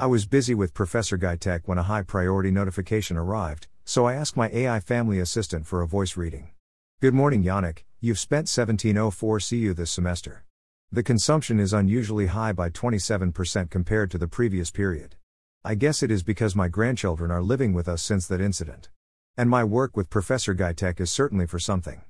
I 0.00 0.06
was 0.06 0.24
busy 0.24 0.54
with 0.54 0.72
Professor 0.72 1.18
Guytech 1.18 1.64
when 1.66 1.76
a 1.76 1.82
high 1.82 2.00
priority 2.00 2.50
notification 2.50 3.18
arrived, 3.18 3.68
so 3.84 4.06
I 4.06 4.14
asked 4.14 4.34
my 4.34 4.48
AI 4.48 4.80
family 4.80 5.18
assistant 5.18 5.66
for 5.66 5.82
a 5.82 5.86
voice 5.86 6.16
reading. 6.16 6.52
Good 7.02 7.12
morning, 7.12 7.44
Yannick, 7.44 7.80
you've 8.00 8.18
spent 8.18 8.48
1704 8.48 9.40
CU 9.40 9.74
this 9.74 9.90
semester. 9.90 10.46
The 10.90 11.02
consumption 11.02 11.60
is 11.60 11.74
unusually 11.74 12.28
high 12.28 12.52
by 12.54 12.70
27% 12.70 13.68
compared 13.68 14.10
to 14.10 14.16
the 14.16 14.26
previous 14.26 14.70
period. 14.70 15.16
I 15.66 15.74
guess 15.74 16.02
it 16.02 16.10
is 16.10 16.22
because 16.22 16.56
my 16.56 16.68
grandchildren 16.68 17.30
are 17.30 17.42
living 17.42 17.74
with 17.74 17.86
us 17.86 18.02
since 18.02 18.26
that 18.28 18.40
incident. 18.40 18.88
And 19.36 19.50
my 19.50 19.64
work 19.64 19.98
with 19.98 20.08
Professor 20.08 20.54
Guytech 20.54 20.98
is 20.98 21.10
certainly 21.10 21.44
for 21.46 21.58
something. 21.58 22.00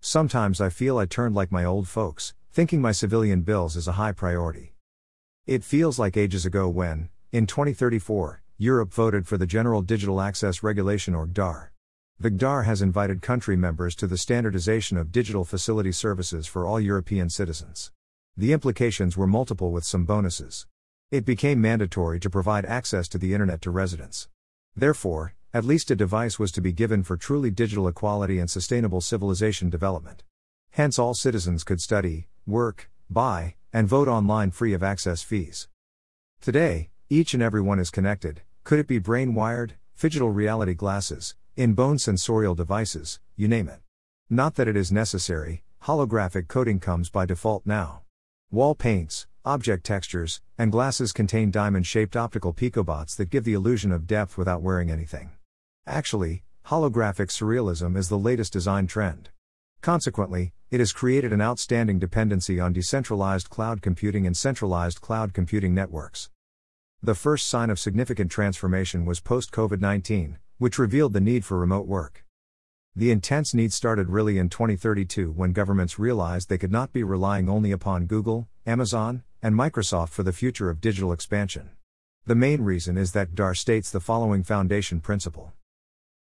Sometimes 0.00 0.60
I 0.60 0.68
feel 0.68 0.98
I 0.98 1.06
turned 1.06 1.36
like 1.36 1.52
my 1.52 1.64
old 1.64 1.86
folks, 1.86 2.34
thinking 2.50 2.80
my 2.80 2.90
civilian 2.90 3.42
bills 3.42 3.76
is 3.76 3.86
a 3.86 3.92
high 3.92 4.10
priority. 4.10 4.74
It 5.46 5.62
feels 5.62 5.96
like 5.96 6.16
ages 6.16 6.44
ago 6.44 6.68
when, 6.68 7.08
in 7.36 7.46
2034, 7.46 8.40
Europe 8.56 8.94
voted 8.94 9.26
for 9.26 9.36
the 9.36 9.44
General 9.44 9.82
Digital 9.82 10.22
Access 10.22 10.62
Regulation 10.62 11.14
or 11.14 11.26
GDAR. 11.26 11.68
The 12.18 12.30
GDAR 12.30 12.64
has 12.64 12.80
invited 12.80 13.20
country 13.20 13.58
members 13.58 13.94
to 13.96 14.06
the 14.06 14.16
standardization 14.16 14.96
of 14.96 15.12
digital 15.12 15.44
facility 15.44 15.92
services 15.92 16.46
for 16.46 16.64
all 16.64 16.80
European 16.80 17.28
citizens. 17.28 17.92
The 18.38 18.54
implications 18.54 19.18
were 19.18 19.26
multiple 19.26 19.70
with 19.70 19.84
some 19.84 20.06
bonuses. 20.06 20.66
It 21.10 21.26
became 21.26 21.60
mandatory 21.60 22.18
to 22.20 22.30
provide 22.30 22.64
access 22.64 23.06
to 23.08 23.18
the 23.18 23.34
Internet 23.34 23.60
to 23.60 23.70
residents. 23.70 24.30
Therefore, 24.74 25.34
at 25.52 25.62
least 25.62 25.90
a 25.90 25.94
device 25.94 26.38
was 26.38 26.50
to 26.52 26.62
be 26.62 26.72
given 26.72 27.02
for 27.02 27.18
truly 27.18 27.50
digital 27.50 27.86
equality 27.86 28.38
and 28.38 28.50
sustainable 28.50 29.02
civilization 29.02 29.68
development. 29.68 30.22
Hence, 30.70 30.98
all 30.98 31.12
citizens 31.12 31.64
could 31.64 31.82
study, 31.82 32.28
work, 32.46 32.90
buy, 33.10 33.56
and 33.74 33.86
vote 33.86 34.08
online 34.08 34.52
free 34.52 34.72
of 34.72 34.82
access 34.82 35.22
fees. 35.22 35.68
Today, 36.40 36.88
each 37.08 37.34
and 37.34 37.42
every 37.42 37.60
one 37.60 37.78
is 37.78 37.90
connected, 37.90 38.42
could 38.64 38.80
it 38.80 38.88
be 38.88 38.98
brain 38.98 39.34
wired, 39.34 39.74
digital 39.98 40.30
reality 40.30 40.74
glasses, 40.74 41.34
in 41.56 41.72
bone 41.72 41.98
sensorial 41.98 42.54
devices, 42.54 43.20
you 43.36 43.48
name 43.48 43.68
it. 43.68 43.80
Not 44.28 44.56
that 44.56 44.68
it 44.68 44.76
is 44.76 44.90
necessary, 44.90 45.62
holographic 45.84 46.48
coating 46.48 46.80
comes 46.80 47.08
by 47.08 47.24
default 47.24 47.64
now. 47.64 48.02
Wall 48.50 48.74
paints, 48.74 49.26
object 49.44 49.84
textures, 49.84 50.40
and 50.58 50.72
glasses 50.72 51.12
contain 51.12 51.50
diamond 51.50 51.86
shaped 51.86 52.16
optical 52.16 52.52
picobots 52.52 53.16
that 53.16 53.30
give 53.30 53.44
the 53.44 53.54
illusion 53.54 53.92
of 53.92 54.06
depth 54.06 54.36
without 54.36 54.62
wearing 54.62 54.90
anything. 54.90 55.30
Actually, 55.86 56.42
holographic 56.66 57.28
surrealism 57.28 57.96
is 57.96 58.08
the 58.08 58.18
latest 58.18 58.52
design 58.52 58.86
trend. 58.86 59.30
Consequently, 59.80 60.52
it 60.70 60.80
has 60.80 60.92
created 60.92 61.32
an 61.32 61.40
outstanding 61.40 62.00
dependency 62.00 62.58
on 62.58 62.72
decentralized 62.72 63.48
cloud 63.48 63.80
computing 63.80 64.26
and 64.26 64.36
centralized 64.36 65.00
cloud 65.00 65.32
computing 65.32 65.72
networks. 65.72 66.30
The 67.02 67.14
first 67.14 67.46
sign 67.46 67.70
of 67.70 67.78
significant 67.78 68.30
transformation 68.30 69.04
was 69.04 69.20
post 69.20 69.52
COVID 69.52 69.80
19, 69.80 70.38
which 70.58 70.78
revealed 70.78 71.12
the 71.12 71.20
need 71.20 71.44
for 71.44 71.58
remote 71.58 71.86
work. 71.86 72.24
The 72.94 73.10
intense 73.10 73.52
need 73.52 73.72
started 73.72 74.08
really 74.08 74.38
in 74.38 74.48
2032 74.48 75.32
when 75.32 75.52
governments 75.52 75.98
realized 75.98 76.48
they 76.48 76.58
could 76.58 76.72
not 76.72 76.92
be 76.92 77.04
relying 77.04 77.48
only 77.48 77.70
upon 77.70 78.06
Google, 78.06 78.48
Amazon, 78.64 79.22
and 79.42 79.54
Microsoft 79.54 80.08
for 80.08 80.22
the 80.22 80.32
future 80.32 80.70
of 80.70 80.80
digital 80.80 81.12
expansion. 81.12 81.70
The 82.24 82.34
main 82.34 82.62
reason 82.62 82.96
is 82.96 83.12
that 83.12 83.34
GDAR 83.34 83.56
states 83.56 83.90
the 83.90 84.00
following 84.00 84.42
foundation 84.42 85.00
principle 85.00 85.52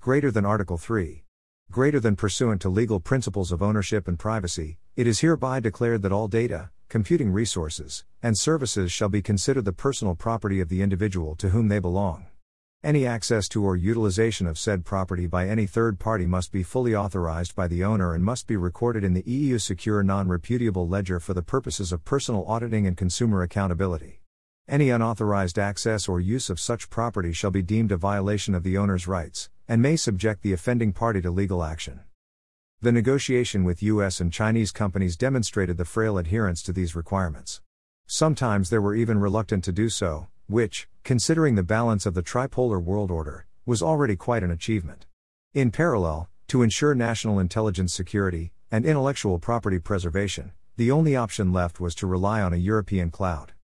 Greater 0.00 0.30
than 0.30 0.44
Article 0.44 0.76
3 0.76 1.22
greater 1.70 1.98
than 1.98 2.16
pursuant 2.16 2.60
to 2.62 2.68
legal 2.68 3.00
principles 3.00 3.50
of 3.50 3.62
ownership 3.62 4.06
and 4.06 4.18
privacy, 4.18 4.78
it 4.94 5.06
is 5.06 5.20
hereby 5.20 5.60
declared 5.60 6.02
that 6.02 6.12
all 6.12 6.28
data, 6.28 6.70
computing 6.88 7.30
resources, 7.30 8.04
and 8.22 8.38
services 8.38 8.92
shall 8.92 9.08
be 9.08 9.22
considered 9.22 9.64
the 9.64 9.72
personal 9.72 10.14
property 10.14 10.60
of 10.60 10.68
the 10.68 10.82
individual 10.82 11.34
to 11.36 11.50
whom 11.50 11.68
they 11.68 11.78
belong. 11.78 12.26
Any 12.82 13.06
access 13.06 13.48
to 13.48 13.64
or 13.64 13.74
utilization 13.74 14.46
of 14.46 14.58
said 14.58 14.84
property 14.84 15.26
by 15.26 15.48
any 15.48 15.66
third 15.66 15.98
party 15.98 16.26
must 16.26 16.52
be 16.52 16.62
fully 16.62 16.94
authorized 16.94 17.56
by 17.56 17.66
the 17.66 17.82
owner 17.82 18.14
and 18.14 18.22
must 18.22 18.46
be 18.46 18.56
recorded 18.56 19.02
in 19.02 19.14
the 19.14 19.24
EU 19.26 19.58
Secure 19.58 20.02
Non 20.02 20.28
Repudiable 20.28 20.88
Ledger 20.88 21.18
for 21.18 21.34
the 21.34 21.42
purposes 21.42 21.90
of 21.90 22.04
personal 22.04 22.44
auditing 22.46 22.86
and 22.86 22.96
consumer 22.96 23.42
accountability. 23.42 24.20
Any 24.68 24.90
unauthorized 24.90 25.58
access 25.58 26.08
or 26.08 26.20
use 26.20 26.50
of 26.50 26.60
such 26.60 26.90
property 26.90 27.32
shall 27.32 27.50
be 27.50 27.62
deemed 27.62 27.92
a 27.92 27.96
violation 27.96 28.54
of 28.54 28.62
the 28.62 28.78
owner's 28.78 29.08
rights, 29.08 29.48
and 29.66 29.82
may 29.82 29.96
subject 29.96 30.42
the 30.42 30.52
offending 30.52 30.92
party 30.92 31.20
to 31.22 31.30
legal 31.30 31.64
action. 31.64 32.00
The 32.82 32.92
negotiation 32.92 33.64
with 33.64 33.82
US 33.82 34.20
and 34.20 34.30
Chinese 34.30 34.70
companies 34.70 35.16
demonstrated 35.16 35.78
the 35.78 35.86
frail 35.86 36.18
adherence 36.18 36.62
to 36.62 36.74
these 36.74 36.94
requirements. 36.94 37.62
Sometimes 38.06 38.68
they 38.68 38.78
were 38.78 38.94
even 38.94 39.18
reluctant 39.18 39.64
to 39.64 39.72
do 39.72 39.88
so, 39.88 40.26
which, 40.46 40.86
considering 41.02 41.54
the 41.54 41.62
balance 41.62 42.04
of 42.04 42.12
the 42.12 42.22
tripolar 42.22 42.80
world 42.80 43.10
order, 43.10 43.46
was 43.64 43.82
already 43.82 44.14
quite 44.14 44.42
an 44.42 44.50
achievement. 44.50 45.06
In 45.54 45.70
parallel, 45.70 46.28
to 46.48 46.62
ensure 46.62 46.94
national 46.94 47.38
intelligence 47.38 47.94
security 47.94 48.52
and 48.70 48.84
intellectual 48.84 49.38
property 49.38 49.78
preservation, 49.78 50.52
the 50.76 50.90
only 50.90 51.16
option 51.16 51.54
left 51.54 51.80
was 51.80 51.94
to 51.94 52.06
rely 52.06 52.42
on 52.42 52.52
a 52.52 52.56
European 52.56 53.10
cloud. 53.10 53.54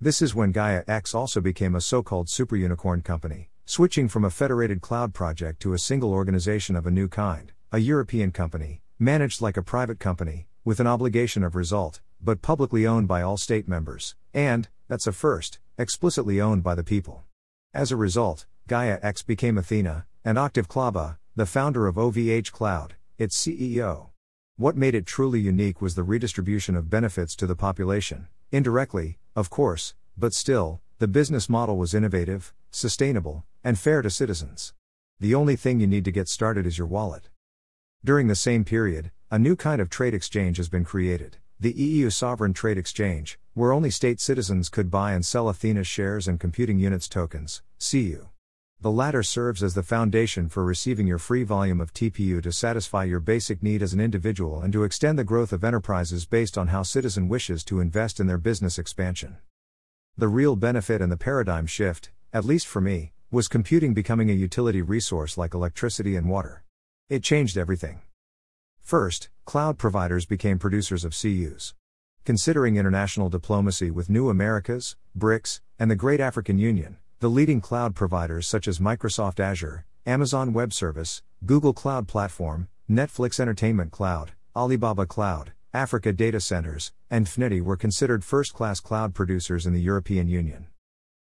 This 0.00 0.22
is 0.22 0.34
when 0.34 0.50
Gaia 0.50 0.82
X 0.88 1.14
also 1.14 1.42
became 1.42 1.74
a 1.74 1.80
so 1.82 2.02
called 2.02 2.28
superunicorn 2.28 3.04
company, 3.04 3.50
switching 3.66 4.08
from 4.08 4.24
a 4.24 4.30
federated 4.30 4.80
cloud 4.80 5.12
project 5.12 5.60
to 5.60 5.74
a 5.74 5.78
single 5.78 6.14
organization 6.14 6.74
of 6.74 6.86
a 6.86 6.90
new 6.90 7.06
kind, 7.06 7.52
a 7.74 7.78
European 7.78 8.30
company, 8.30 8.82
managed 8.98 9.40
like 9.40 9.56
a 9.56 9.62
private 9.62 9.98
company, 9.98 10.46
with 10.62 10.78
an 10.78 10.86
obligation 10.86 11.42
of 11.42 11.54
result, 11.54 12.02
but 12.20 12.42
publicly 12.42 12.86
owned 12.86 13.08
by 13.08 13.22
all 13.22 13.38
state 13.38 13.66
members, 13.66 14.14
and, 14.34 14.68
that's 14.88 15.06
a 15.06 15.12
first, 15.12 15.58
explicitly 15.78 16.38
owned 16.38 16.62
by 16.62 16.74
the 16.74 16.84
people. 16.84 17.24
As 17.72 17.90
a 17.90 17.96
result, 17.96 18.44
Gaia 18.68 18.98
X 19.00 19.22
became 19.22 19.56
Athena, 19.56 20.04
and 20.22 20.38
Octave 20.38 20.68
Klaba, 20.68 21.16
the 21.34 21.46
founder 21.46 21.86
of 21.86 21.94
OVH 21.94 22.52
Cloud, 22.52 22.96
its 23.16 23.42
CEO. 23.42 24.10
What 24.58 24.76
made 24.76 24.94
it 24.94 25.06
truly 25.06 25.40
unique 25.40 25.80
was 25.80 25.94
the 25.94 26.02
redistribution 26.02 26.76
of 26.76 26.90
benefits 26.90 27.34
to 27.36 27.46
the 27.46 27.56
population, 27.56 28.28
indirectly, 28.50 29.16
of 29.34 29.48
course, 29.48 29.94
but 30.14 30.34
still, 30.34 30.82
the 30.98 31.08
business 31.08 31.48
model 31.48 31.78
was 31.78 31.94
innovative, 31.94 32.52
sustainable, 32.70 33.46
and 33.64 33.78
fair 33.78 34.02
to 34.02 34.10
citizens. 34.10 34.74
The 35.18 35.34
only 35.34 35.56
thing 35.56 35.80
you 35.80 35.86
need 35.86 36.04
to 36.04 36.12
get 36.12 36.28
started 36.28 36.66
is 36.66 36.76
your 36.76 36.86
wallet. 36.86 37.30
During 38.04 38.26
the 38.26 38.34
same 38.34 38.64
period, 38.64 39.12
a 39.30 39.38
new 39.38 39.54
kind 39.54 39.80
of 39.80 39.88
trade 39.88 40.12
exchange 40.12 40.56
has 40.56 40.68
been 40.68 40.84
created 40.84 41.36
the 41.60 41.70
EU 41.70 42.10
Sovereign 42.10 42.52
Trade 42.52 42.76
Exchange, 42.76 43.38
where 43.54 43.72
only 43.72 43.88
state 43.88 44.20
citizens 44.20 44.68
could 44.68 44.90
buy 44.90 45.12
and 45.12 45.24
sell 45.24 45.48
Athena 45.48 45.84
shares 45.84 46.26
and 46.26 46.40
computing 46.40 46.80
units 46.80 47.08
tokens, 47.08 47.62
CU. 47.78 48.26
The 48.80 48.90
latter 48.90 49.22
serves 49.22 49.62
as 49.62 49.74
the 49.74 49.84
foundation 49.84 50.48
for 50.48 50.64
receiving 50.64 51.06
your 51.06 51.18
free 51.18 51.44
volume 51.44 51.80
of 51.80 51.94
TPU 51.94 52.42
to 52.42 52.50
satisfy 52.50 53.04
your 53.04 53.20
basic 53.20 53.62
need 53.62 53.80
as 53.80 53.92
an 53.92 54.00
individual 54.00 54.60
and 54.60 54.72
to 54.72 54.82
extend 54.82 55.16
the 55.16 55.22
growth 55.22 55.52
of 55.52 55.62
enterprises 55.62 56.26
based 56.26 56.58
on 56.58 56.66
how 56.66 56.82
citizen 56.82 57.28
wishes 57.28 57.62
to 57.62 57.78
invest 57.78 58.18
in 58.18 58.26
their 58.26 58.38
business 58.38 58.76
expansion. 58.80 59.36
The 60.18 60.26
real 60.26 60.56
benefit 60.56 61.00
and 61.00 61.12
the 61.12 61.16
paradigm 61.16 61.66
shift, 61.66 62.10
at 62.32 62.44
least 62.44 62.66
for 62.66 62.80
me, 62.80 63.12
was 63.30 63.46
computing 63.46 63.94
becoming 63.94 64.28
a 64.28 64.34
utility 64.34 64.82
resource 64.82 65.38
like 65.38 65.54
electricity 65.54 66.16
and 66.16 66.28
water. 66.28 66.64
It 67.12 67.22
changed 67.22 67.58
everything. 67.58 68.00
First, 68.80 69.28
cloud 69.44 69.76
providers 69.76 70.24
became 70.24 70.58
producers 70.58 71.04
of 71.04 71.12
CUs. 71.12 71.74
Considering 72.24 72.76
international 72.76 73.28
diplomacy 73.28 73.90
with 73.90 74.08
New 74.08 74.30
Americas, 74.30 74.96
BRICS, 75.14 75.60
and 75.78 75.90
the 75.90 75.94
Great 75.94 76.20
African 76.20 76.56
Union, 76.56 76.96
the 77.20 77.28
leading 77.28 77.60
cloud 77.60 77.94
providers 77.94 78.46
such 78.46 78.66
as 78.66 78.78
Microsoft 78.78 79.40
Azure, 79.40 79.84
Amazon 80.06 80.54
Web 80.54 80.72
Service, 80.72 81.22
Google 81.44 81.74
Cloud 81.74 82.08
Platform, 82.08 82.68
Netflix 82.88 83.38
Entertainment 83.38 83.92
Cloud, 83.92 84.32
Alibaba 84.56 85.04
Cloud, 85.04 85.52
Africa 85.74 86.14
Data 86.14 86.40
Centers, 86.40 86.92
and 87.10 87.26
FNITI 87.26 87.60
were 87.60 87.76
considered 87.76 88.24
first 88.24 88.54
class 88.54 88.80
cloud 88.80 89.12
producers 89.12 89.66
in 89.66 89.74
the 89.74 89.82
European 89.82 90.28
Union. 90.28 90.68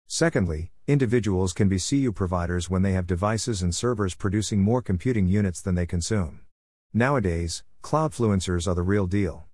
Secondly, 0.06 0.70
individuals 0.86 1.52
can 1.52 1.68
be 1.68 1.78
CU 1.78 2.12
providers 2.12 2.70
when 2.70 2.82
they 2.82 2.92
have 2.92 3.06
devices 3.06 3.60
and 3.60 3.74
servers 3.74 4.14
producing 4.14 4.60
more 4.60 4.80
computing 4.80 5.26
units 5.26 5.60
than 5.60 5.74
they 5.74 5.86
consume. 5.86 6.40
Nowadays, 6.94 7.64
cloudfluencers 7.82 8.68
are 8.68 8.74
the 8.74 8.82
real 8.82 9.06
deal. 9.06 9.46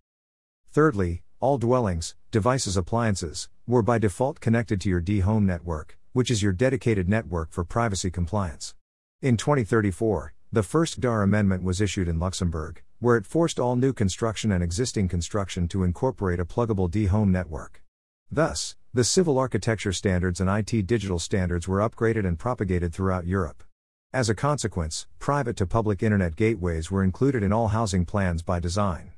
Thirdly, 0.70 1.22
all 1.40 1.58
dwellings, 1.58 2.14
devices, 2.30 2.76
appliances, 2.76 3.48
were 3.66 3.82
by 3.82 3.98
default 3.98 4.40
connected 4.40 4.80
to 4.82 4.88
your 4.88 5.00
D 5.00 5.20
home 5.20 5.46
network, 5.46 5.98
which 6.12 6.30
is 6.30 6.42
your 6.42 6.52
dedicated 6.52 7.08
network 7.08 7.50
for 7.50 7.64
privacy 7.64 8.10
compliance. 8.10 8.74
In 9.20 9.36
2034, 9.36 10.34
the 10.52 10.62
first 10.62 11.00
GDAR 11.00 11.24
amendment 11.24 11.62
was 11.62 11.80
issued 11.80 12.08
in 12.08 12.18
Luxembourg, 12.18 12.82
where 13.00 13.16
it 13.16 13.26
forced 13.26 13.58
all 13.58 13.74
new 13.74 13.92
construction 13.92 14.52
and 14.52 14.62
existing 14.62 15.08
construction 15.08 15.66
to 15.68 15.82
incorporate 15.82 16.38
a 16.38 16.44
pluggable 16.44 16.90
D 16.90 17.06
home 17.06 17.32
network. 17.32 17.82
Thus, 18.30 18.76
the 18.94 19.04
civil 19.04 19.38
architecture 19.38 19.90
standards 19.90 20.38
and 20.38 20.50
IT 20.50 20.86
digital 20.86 21.18
standards 21.18 21.66
were 21.66 21.78
upgraded 21.78 22.26
and 22.26 22.38
propagated 22.38 22.92
throughout 22.92 23.26
Europe. 23.26 23.64
As 24.12 24.28
a 24.28 24.34
consequence, 24.34 25.06
private 25.18 25.56
to 25.56 25.66
public 25.66 26.02
internet 26.02 26.36
gateways 26.36 26.90
were 26.90 27.02
included 27.02 27.42
in 27.42 27.54
all 27.54 27.68
housing 27.68 28.04
plans 28.04 28.42
by 28.42 28.60
design. 28.60 29.12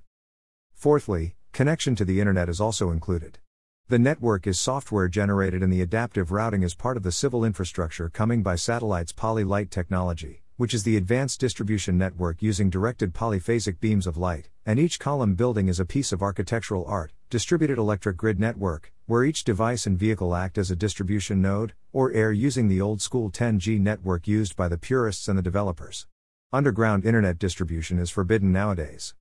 Fourthly, 0.74 1.34
connection 1.52 1.96
to 1.96 2.04
the 2.04 2.20
internet 2.20 2.48
is 2.48 2.60
also 2.60 2.92
included. 2.92 3.40
The 3.88 3.98
network 3.98 4.46
is 4.46 4.60
software 4.60 5.08
generated 5.08 5.60
and 5.60 5.72
the 5.72 5.82
adaptive 5.82 6.30
routing 6.30 6.62
is 6.62 6.76
part 6.76 6.96
of 6.96 7.02
the 7.02 7.10
civil 7.10 7.44
infrastructure 7.44 8.08
coming 8.08 8.44
by 8.44 8.54
satellites 8.54 9.10
poly 9.10 9.42
light 9.42 9.72
technology, 9.72 10.44
which 10.56 10.72
is 10.72 10.84
the 10.84 10.96
advanced 10.96 11.40
distribution 11.40 11.98
network 11.98 12.40
using 12.40 12.70
directed 12.70 13.12
polyphasic 13.12 13.80
beams 13.80 14.06
of 14.06 14.16
light, 14.16 14.50
and 14.64 14.78
each 14.78 15.00
column 15.00 15.34
building 15.34 15.66
is 15.66 15.80
a 15.80 15.84
piece 15.84 16.12
of 16.12 16.22
architectural 16.22 16.84
art, 16.86 17.12
distributed 17.28 17.76
electric 17.76 18.16
grid 18.16 18.38
network, 18.38 18.92
where 19.06 19.24
each 19.24 19.44
device 19.44 19.86
and 19.86 19.98
vehicle 19.98 20.34
act 20.34 20.58
as 20.58 20.70
a 20.70 20.76
distribution 20.76 21.42
node, 21.42 21.74
or 21.92 22.12
air 22.12 22.32
using 22.32 22.68
the 22.68 22.80
old 22.80 23.00
school 23.00 23.30
10G 23.30 23.80
network 23.80 24.26
used 24.26 24.56
by 24.56 24.68
the 24.68 24.78
purists 24.78 25.28
and 25.28 25.38
the 25.38 25.42
developers. 25.42 26.06
Underground 26.52 27.04
internet 27.04 27.38
distribution 27.38 27.98
is 27.98 28.10
forbidden 28.10 28.52
nowadays 28.52 29.14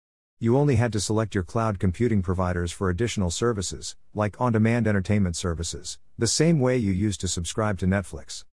you 0.43 0.57
only 0.57 0.75
had 0.75 0.91
to 0.91 0.99
select 0.99 1.33
your 1.33 1.43
cloud 1.45 1.79
computing 1.79 2.21
providers 2.21 2.69
for 2.69 2.89
additional 2.89 3.31
services, 3.31 3.95
like 4.13 4.35
on 4.41 4.51
demand 4.51 4.85
entertainment 4.85 5.37
services, 5.37 5.99
the 6.17 6.27
same 6.27 6.59
way 6.59 6.75
you 6.75 6.91
used 6.91 7.21
to 7.21 7.29
subscribe 7.29 7.79
to 7.79 7.85
Netflix. 7.85 8.43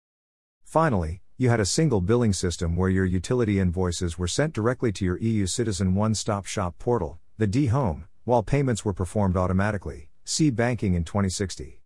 Finally, 0.62 1.21
you 1.37 1.49
had 1.49 1.59
a 1.59 1.67
single 1.67 2.00
billing 2.00 2.32
system 2.32 2.77
where 2.77 2.91
your 2.91 3.05
utility 3.05 3.59
invoices 3.59 4.17
were 4.17 4.29
sent 4.29 4.53
directly 4.53 4.93
to 4.93 5.05
your 5.05 5.19
EU 5.19 5.49
Citizen 5.49 5.97
One 5.97 6.15
Stop 6.15 6.47
Shop 6.47 6.79
portal, 6.79 7.19
the 7.38 7.49
D 7.49 7.67
Home, 7.67 8.06
while 8.23 8.44
payments 8.44 8.85
were 8.85 8.93
performed 8.93 9.37
automatically. 9.37 10.09
See 10.32 10.50
Banking 10.50 10.94
in 10.94 11.03
2060. 11.03 11.81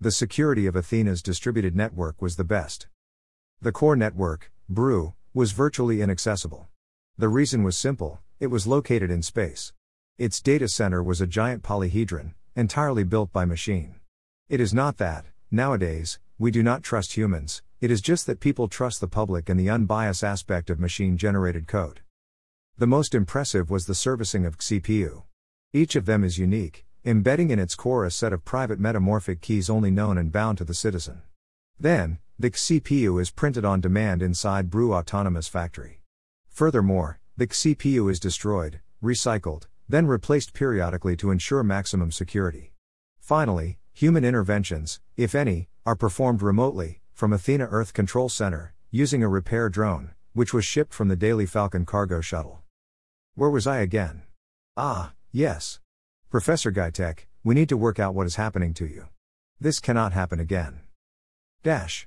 The 0.00 0.10
security 0.10 0.66
of 0.66 0.74
Athena's 0.74 1.22
distributed 1.22 1.76
network 1.76 2.20
was 2.20 2.34
the 2.34 2.42
best. 2.42 2.88
The 3.62 3.70
core 3.70 3.94
network, 3.94 4.50
BRU, 4.68 5.14
was 5.32 5.52
virtually 5.52 6.02
inaccessible. 6.02 6.66
The 7.18 7.28
reason 7.28 7.62
was 7.62 7.76
simple 7.76 8.18
it 8.40 8.48
was 8.48 8.66
located 8.66 9.12
in 9.12 9.22
space. 9.22 9.72
Its 10.18 10.40
data 10.40 10.66
center 10.66 11.04
was 11.04 11.20
a 11.20 11.26
giant 11.28 11.62
polyhedron, 11.62 12.34
entirely 12.56 13.04
built 13.04 13.32
by 13.32 13.44
machine. 13.44 13.94
It 14.48 14.60
is 14.60 14.74
not 14.74 14.96
that, 14.96 15.26
nowadays, 15.52 16.18
we 16.36 16.50
do 16.50 16.64
not 16.64 16.82
trust 16.82 17.16
humans, 17.16 17.62
it 17.80 17.92
is 17.92 18.00
just 18.00 18.26
that 18.26 18.40
people 18.40 18.66
trust 18.66 19.00
the 19.00 19.06
public 19.06 19.48
and 19.48 19.58
the 19.58 19.70
unbiased 19.70 20.24
aspect 20.24 20.68
of 20.68 20.80
machine 20.80 21.16
generated 21.16 21.68
code. 21.68 22.00
The 22.76 22.88
most 22.88 23.14
impressive 23.14 23.70
was 23.70 23.86
the 23.86 23.94
servicing 23.94 24.44
of 24.44 24.58
CPU. 24.58 25.22
Each 25.72 25.94
of 25.94 26.06
them 26.06 26.24
is 26.24 26.38
unique, 26.38 26.86
embedding 27.08 27.50
in 27.50 27.58
its 27.58 27.74
core 27.74 28.04
a 28.04 28.10
set 28.10 28.34
of 28.34 28.44
private 28.44 28.78
metamorphic 28.78 29.40
keys 29.40 29.70
only 29.70 29.90
known 29.90 30.18
and 30.18 30.30
bound 30.30 30.58
to 30.58 30.64
the 30.64 30.74
citizen. 30.74 31.22
Then, 31.80 32.18
the 32.38 32.50
CPU 32.50 33.18
is 33.18 33.30
printed 33.30 33.64
on 33.64 33.80
demand 33.80 34.20
inside 34.20 34.68
BRU 34.68 34.92
Autonomous 34.92 35.48
Factory. 35.48 36.02
Furthermore, 36.50 37.18
the 37.36 37.46
CPU 37.46 38.10
is 38.10 38.20
destroyed, 38.20 38.80
recycled, 39.02 39.68
then 39.88 40.06
replaced 40.06 40.52
periodically 40.52 41.16
to 41.16 41.30
ensure 41.30 41.62
maximum 41.62 42.12
security. 42.12 42.74
Finally, 43.20 43.78
human 43.92 44.24
interventions, 44.24 45.00
if 45.16 45.34
any, 45.34 45.68
are 45.86 45.96
performed 45.96 46.42
remotely, 46.42 47.00
from 47.14 47.32
Athena 47.32 47.68
Earth 47.70 47.94
Control 47.94 48.28
Center, 48.28 48.74
using 48.90 49.22
a 49.22 49.28
repair 49.28 49.70
drone, 49.70 50.10
which 50.34 50.52
was 50.52 50.64
shipped 50.64 50.92
from 50.92 51.08
the 51.08 51.16
Daily 51.16 51.46
Falcon 51.46 51.86
cargo 51.86 52.20
shuttle. 52.20 52.60
Where 53.34 53.50
was 53.50 53.66
I 53.66 53.78
again? 53.78 54.24
Ah, 54.76 55.12
yes. 55.32 55.80
Professor 56.30 56.70
Guytech, 56.70 57.20
we 57.42 57.54
need 57.54 57.70
to 57.70 57.76
work 57.78 57.98
out 57.98 58.14
what 58.14 58.26
is 58.26 58.36
happening 58.36 58.74
to 58.74 58.86
you. 58.86 59.08
This 59.58 59.80
cannot 59.80 60.12
happen 60.12 60.38
again. 60.38 60.80
Dash. 61.62 62.06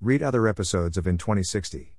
Read 0.00 0.22
other 0.22 0.46
episodes 0.46 0.96
of 0.96 1.04
In 1.04 1.18
2060. 1.18 1.96